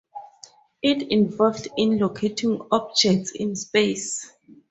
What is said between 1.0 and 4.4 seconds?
is involved in locating objects in space.